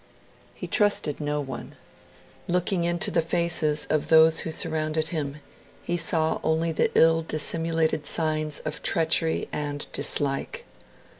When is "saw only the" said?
5.95-6.89